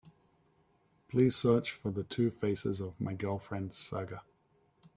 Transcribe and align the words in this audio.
Please 1.09 1.35
search 1.35 1.69
for 1.69 1.91
the 1.91 2.03
Two 2.03 2.31
Faces 2.31 2.79
of 2.81 2.99
My 2.99 3.13
Girlfriend 3.13 3.71
saga. 3.71 4.23